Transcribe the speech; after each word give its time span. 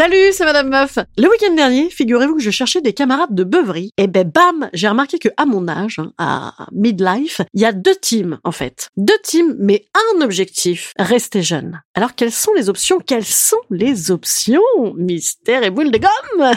Salut, 0.00 0.32
c'est 0.32 0.46
Madame 0.46 0.70
Meuf. 0.70 0.98
Le 1.18 1.28
week-end 1.28 1.54
dernier, 1.54 1.90
figurez-vous 1.90 2.36
que 2.36 2.42
je 2.42 2.50
cherchais 2.50 2.80
des 2.80 2.94
camarades 2.94 3.34
de 3.34 3.44
beuverie. 3.44 3.90
Et 3.98 4.06
ben 4.06 4.26
bam, 4.26 4.70
j'ai 4.72 4.88
remarqué 4.88 5.18
que 5.18 5.28
à 5.36 5.44
mon 5.44 5.68
âge, 5.68 5.98
hein, 5.98 6.14
à 6.16 6.54
midlife, 6.72 7.42
il 7.52 7.60
y 7.60 7.66
a 7.66 7.72
deux 7.72 7.96
teams 7.96 8.38
en 8.42 8.50
fait. 8.50 8.88
Deux 8.96 9.18
teams, 9.22 9.56
mais 9.58 9.84
un 9.92 10.22
objectif, 10.22 10.94
rester 10.98 11.42
jeune. 11.42 11.82
Alors 11.92 12.14
quelles 12.14 12.32
sont 12.32 12.54
les 12.54 12.70
options? 12.70 12.98
Quelles 12.98 13.26
sont 13.26 13.60
les 13.68 14.10
options? 14.10 14.62
Mystère 14.96 15.64
et 15.64 15.70
boule 15.70 15.90
de 15.90 15.98
gomme 15.98 16.54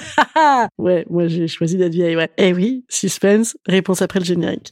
Ouais, 0.77 1.05
moi 1.09 1.27
j'ai 1.27 1.49
choisi 1.49 1.75
d'être 1.75 1.91
vieille, 1.91 2.15
ouais. 2.15 2.31
Eh 2.37 2.53
oui, 2.53 2.85
suspense, 2.87 3.57
réponse 3.65 4.01
après 4.01 4.19
le 4.19 4.25
générique. 4.25 4.71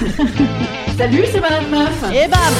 Salut, 0.98 1.24
c'est 1.30 1.40
Madame 1.40 1.70
Meuf. 1.70 2.12
Et 2.12 2.26
bam 2.26 2.52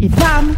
Et 0.00 0.08
bam 0.08 0.54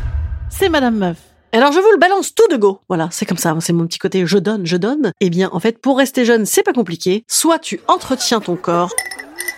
C'est 0.50 0.68
Madame 0.68 0.96
Meuf. 0.98 1.16
Alors 1.52 1.72
je 1.72 1.78
vous 1.78 1.90
le 1.92 1.98
balance 1.98 2.34
tout 2.34 2.46
de 2.50 2.56
go. 2.56 2.80
Voilà, 2.88 3.08
c'est 3.10 3.24
comme 3.24 3.38
ça, 3.38 3.56
c'est 3.60 3.72
mon 3.72 3.86
petit 3.86 3.98
côté 3.98 4.27
je 4.27 4.38
donne, 4.38 4.66
je 4.66 4.77
donne. 4.77 5.12
Eh 5.20 5.30
bien, 5.30 5.48
en 5.52 5.60
fait, 5.60 5.80
pour 5.80 5.96
rester 5.96 6.24
jeune, 6.24 6.44
c'est 6.44 6.62
pas 6.62 6.72
compliqué. 6.72 7.24
Soit 7.27 7.58
tu 7.58 7.80
entretiens 7.88 8.40
ton 8.40 8.56
corps, 8.56 8.92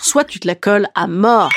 soit 0.01 0.25
tu 0.25 0.39
te 0.39 0.47
la 0.47 0.55
colles 0.55 0.89
à 0.95 1.07
mort. 1.07 1.51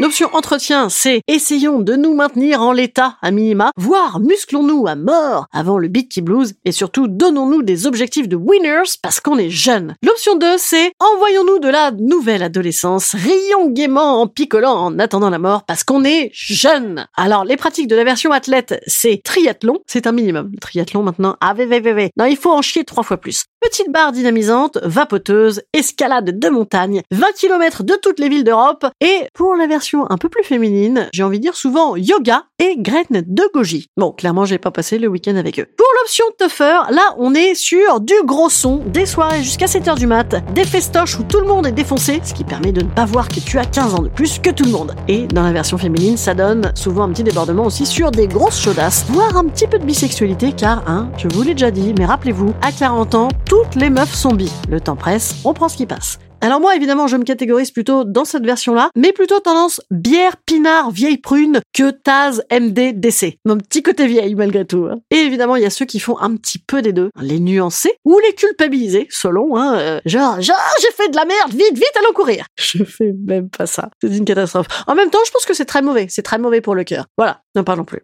L'option 0.00 0.30
entretien, 0.32 0.88
c'est 0.88 1.20
essayons 1.28 1.78
de 1.78 1.94
nous 1.94 2.14
maintenir 2.14 2.62
en 2.62 2.72
l'état 2.72 3.18
à 3.20 3.30
minima, 3.30 3.70
voire 3.76 4.18
musclons-nous 4.18 4.86
à 4.86 4.94
mort 4.94 5.44
avant 5.52 5.76
le 5.76 5.88
beat 5.88 6.24
blues 6.24 6.54
et 6.64 6.72
surtout 6.72 7.06
donnons-nous 7.06 7.62
des 7.62 7.86
objectifs 7.86 8.26
de 8.26 8.34
winners 8.34 8.96
parce 9.02 9.20
qu'on 9.20 9.36
est 9.36 9.50
jeune. 9.50 9.96
L'option 10.02 10.36
2, 10.36 10.54
c'est 10.56 10.92
envoyons-nous 11.00 11.58
de 11.58 11.68
la 11.68 11.90
nouvelle 11.90 12.42
adolescence, 12.42 13.14
rions 13.14 13.68
gaiement 13.68 14.22
en 14.22 14.26
picolant 14.26 14.74
en 14.74 14.98
attendant 14.98 15.28
la 15.28 15.38
mort 15.38 15.64
parce 15.66 15.84
qu'on 15.84 16.02
est 16.02 16.30
jeune. 16.32 17.06
Alors 17.14 17.44
les 17.44 17.58
pratiques 17.58 17.88
de 17.88 17.96
la 17.96 18.04
version 18.04 18.32
athlète, 18.32 18.82
c'est 18.86 19.20
triathlon, 19.22 19.80
c'est 19.86 20.06
un 20.06 20.12
minimum. 20.12 20.50
Triathlon 20.62 21.02
maintenant, 21.02 21.36
ah 21.42 21.52
vé, 21.52 21.66
vé. 21.66 22.10
Non, 22.16 22.24
il 22.24 22.38
faut 22.38 22.52
en 22.52 22.62
chier 22.62 22.84
trois 22.84 23.02
fois 23.02 23.18
plus. 23.18 23.44
Petite 23.60 23.92
barre 23.92 24.12
dynamisante, 24.12 24.78
vapoteuse, 24.82 25.60
escalade 25.74 26.38
de 26.38 26.48
montagne, 26.48 27.02
20 27.10 27.26
km 27.36 27.84
de 27.84 27.92
toutes 28.00 28.18
les 28.18 28.30
villes 28.30 28.44
d'Europe 28.44 28.86
et 29.02 29.26
pour 29.34 29.54
la 29.54 29.66
version 29.66 29.89
un 29.96 30.18
peu 30.18 30.28
plus 30.28 30.44
féminine, 30.44 31.08
j'ai 31.12 31.22
envie 31.22 31.38
de 31.38 31.42
dire 31.42 31.56
souvent 31.56 31.96
yoga 31.96 32.44
et 32.58 32.76
graines 32.78 33.24
de 33.26 33.42
goji. 33.52 33.88
Bon, 33.96 34.12
clairement, 34.12 34.44
j'ai 34.44 34.58
pas 34.58 34.70
passé 34.70 34.98
le 34.98 35.08
week-end 35.08 35.36
avec 35.36 35.58
eux. 35.58 35.66
L'option 36.00 36.24
tougher, 36.38 36.90
là, 36.92 37.14
on 37.18 37.34
est 37.34 37.54
sur 37.54 38.00
du 38.00 38.14
gros 38.24 38.48
son, 38.48 38.76
des 38.86 39.04
soirées 39.04 39.42
jusqu'à 39.42 39.66
7h 39.66 39.98
du 39.98 40.06
mat, 40.06 40.34
des 40.54 40.64
festoches 40.64 41.18
où 41.18 41.24
tout 41.24 41.40
le 41.40 41.46
monde 41.46 41.66
est 41.66 41.72
défoncé, 41.72 42.20
ce 42.24 42.32
qui 42.32 42.42
permet 42.42 42.72
de 42.72 42.80
ne 42.80 42.88
pas 42.88 43.04
voir 43.04 43.28
que 43.28 43.38
tu 43.40 43.58
as 43.58 43.66
15 43.66 43.94
ans 43.94 44.02
de 44.02 44.08
plus 44.08 44.38
que 44.38 44.48
tout 44.50 44.64
le 44.64 44.70
monde. 44.70 44.94
Et 45.08 45.26
dans 45.26 45.42
la 45.42 45.52
version 45.52 45.76
féminine, 45.76 46.16
ça 46.16 46.32
donne 46.32 46.72
souvent 46.74 47.02
un 47.02 47.10
petit 47.10 47.24
débordement 47.24 47.66
aussi 47.66 47.84
sur 47.84 48.10
des 48.10 48.28
grosses 48.28 48.60
chaudasses, 48.60 49.04
voire 49.08 49.36
un 49.36 49.44
petit 49.44 49.66
peu 49.66 49.78
de 49.78 49.84
bisexualité, 49.84 50.52
car, 50.52 50.82
hein, 50.88 51.10
je 51.18 51.28
vous 51.28 51.42
l'ai 51.42 51.52
déjà 51.52 51.70
dit, 51.70 51.92
mais 51.98 52.06
rappelez-vous, 52.06 52.54
à 52.62 52.72
40 52.72 53.14
ans, 53.16 53.28
toutes 53.44 53.74
les 53.74 53.90
meufs 53.90 54.14
sont 54.14 54.32
bi. 54.32 54.50
Le 54.70 54.80
temps 54.80 54.96
presse, 54.96 55.34
on 55.44 55.52
prend 55.52 55.68
ce 55.68 55.76
qui 55.76 55.86
passe. 55.86 56.18
Alors 56.42 56.58
moi, 56.58 56.74
évidemment, 56.74 57.06
je 57.06 57.18
me 57.18 57.24
catégorise 57.24 57.70
plutôt 57.70 58.04
dans 58.04 58.24
cette 58.24 58.46
version-là, 58.46 58.88
mais 58.96 59.12
plutôt 59.12 59.40
tendance 59.40 59.82
bière, 59.90 60.38
pinard, 60.46 60.90
vieille 60.90 61.18
prune 61.18 61.60
que 61.74 61.90
Taz, 61.90 62.42
MD, 62.50 62.94
DC. 62.98 63.36
Mon 63.44 63.58
petit 63.58 63.82
côté 63.82 64.06
vieille, 64.06 64.34
malgré 64.34 64.64
tout. 64.64 64.86
hein. 64.90 65.00
Et 65.10 65.16
évidemment, 65.16 65.56
il 65.56 65.62
y 65.64 65.66
a 65.66 65.70
ceux 65.70 65.84
qui 65.90 65.98
font 65.98 66.16
un 66.18 66.36
petit 66.36 66.58
peu 66.58 66.82
des 66.82 66.92
deux. 66.92 67.10
Les 67.20 67.40
nuancer 67.40 67.92
ou 68.04 68.16
les 68.20 68.32
culpabiliser, 68.34 69.08
selon, 69.10 69.56
hein. 69.56 69.76
euh, 69.76 70.00
genre, 70.06 70.40
genre, 70.40 70.56
j'ai 70.80 70.92
fait 70.92 71.08
de 71.08 71.16
la 71.16 71.24
merde, 71.24 71.50
vite, 71.50 71.74
vite, 71.74 71.92
allons 71.98 72.12
courir. 72.12 72.46
Je 72.56 72.84
fais 72.84 73.12
même 73.12 73.50
pas 73.50 73.66
ça. 73.66 73.90
C'est 74.00 74.16
une 74.16 74.24
catastrophe. 74.24 74.68
En 74.86 74.94
même 74.94 75.10
temps, 75.10 75.18
je 75.26 75.32
pense 75.32 75.44
que 75.44 75.54
c'est 75.54 75.64
très 75.64 75.82
mauvais. 75.82 76.06
C'est 76.08 76.22
très 76.22 76.38
mauvais 76.38 76.60
pour 76.60 76.76
le 76.76 76.84
cœur. 76.84 77.06
Voilà, 77.18 77.42
n'en 77.56 77.64
parlons 77.64 77.84
plus. 77.84 78.02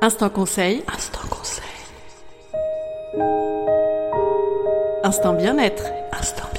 Instant 0.00 0.30
conseil. 0.30 0.82
Instant 0.92 1.20
conseil. 1.28 1.62
Instant 5.04 5.34
bien-être. 5.34 5.84
Instant 6.12 6.44
bien-être. 6.44 6.51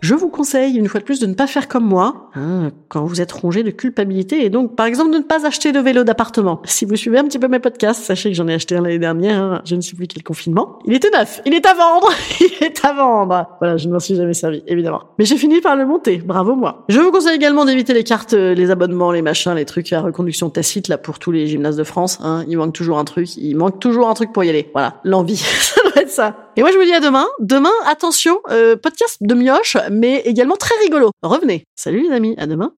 Je 0.00 0.14
vous 0.14 0.28
conseille, 0.28 0.76
une 0.76 0.88
fois 0.88 1.00
de 1.00 1.04
plus, 1.04 1.20
de 1.20 1.26
ne 1.26 1.34
pas 1.34 1.46
faire 1.46 1.68
comme 1.68 1.84
moi, 1.84 2.30
hein, 2.34 2.70
quand 2.88 3.04
vous 3.04 3.20
êtes 3.20 3.32
rongé 3.32 3.62
de 3.62 3.70
culpabilité, 3.70 4.44
et 4.44 4.48
donc, 4.48 4.74
par 4.74 4.86
exemple, 4.86 5.10
de 5.10 5.18
ne 5.18 5.22
pas 5.22 5.46
acheter 5.46 5.72
de 5.72 5.78
vélo 5.78 6.04
d'appartement. 6.04 6.62
Si 6.80 6.86
vous 6.86 6.96
suivez 6.96 7.18
un 7.18 7.24
petit 7.24 7.38
peu 7.38 7.48
mes 7.48 7.58
podcasts, 7.58 8.04
sachez 8.04 8.30
que 8.30 8.36
j'en 8.36 8.48
ai 8.48 8.54
acheté 8.54 8.74
un 8.74 8.80
l'année 8.80 8.98
dernière, 8.98 9.42
hein, 9.42 9.62
je 9.66 9.74
ne 9.74 9.82
sais 9.82 9.94
plus 9.94 10.06
quel 10.06 10.22
confinement. 10.22 10.78
Il 10.86 10.94
était 10.94 11.10
neuf, 11.10 11.42
il 11.44 11.52
est 11.52 11.66
à 11.66 11.74
vendre, 11.74 12.08
il 12.40 12.64
est 12.64 12.82
à 12.84 12.94
vendre. 12.94 13.46
Voilà, 13.60 13.76
je 13.76 13.86
ne 13.86 13.92
m'en 13.92 13.98
suis 13.98 14.14
jamais 14.14 14.32
servi, 14.32 14.62
évidemment. 14.66 15.02
Mais 15.18 15.26
j'ai 15.26 15.36
fini 15.36 15.60
par 15.60 15.76
le 15.76 15.84
monter, 15.84 16.18
bravo 16.18 16.54
moi. 16.54 16.86
Je 16.88 16.98
vous 16.98 17.10
conseille 17.10 17.36
également 17.36 17.66
d'éviter 17.66 17.92
les 17.92 18.04
cartes, 18.04 18.32
euh, 18.32 18.54
les 18.54 18.70
abonnements, 18.70 19.12
les 19.12 19.20
machins, 19.20 19.52
les 19.54 19.66
trucs 19.66 19.92
à 19.92 20.00
reconduction 20.00 20.48
tacite, 20.48 20.88
là, 20.88 20.96
pour 20.96 21.18
tous 21.18 21.32
les 21.32 21.46
gymnases 21.46 21.76
de 21.76 21.84
France. 21.84 22.18
Hein. 22.22 22.44
Il 22.48 22.56
manque 22.56 22.72
toujours 22.72 22.98
un 22.98 23.04
truc, 23.04 23.36
il 23.36 23.54
manque 23.56 23.78
toujours 23.78 24.08
un 24.08 24.14
truc 24.14 24.32
pour 24.32 24.44
y 24.44 24.48
aller. 24.48 24.70
Voilà, 24.72 25.00
l'envie, 25.04 25.44
Et 26.56 26.62
moi, 26.62 26.70
je 26.72 26.78
vous 26.78 26.84
dis 26.84 26.92
à 26.94 27.00
demain. 27.00 27.26
Demain, 27.40 27.72
attention, 27.86 28.40
euh, 28.50 28.76
podcast 28.76 29.18
de 29.20 29.34
mioche, 29.34 29.76
mais 29.90 30.20
également 30.24 30.56
très 30.56 30.74
rigolo. 30.82 31.10
Revenez. 31.22 31.64
Salut 31.76 32.02
les 32.02 32.14
amis, 32.14 32.34
à 32.38 32.46
demain. 32.46 32.72